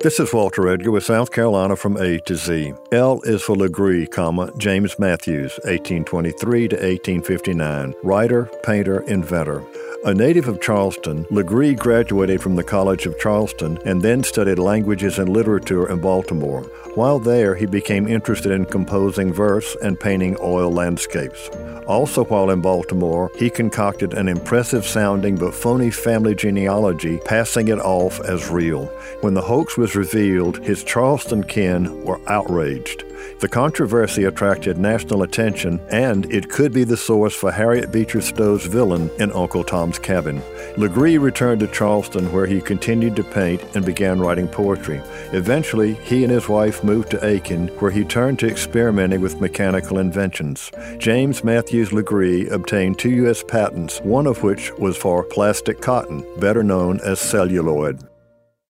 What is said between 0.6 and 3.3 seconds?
Edgar with South Carolina from A to Z. L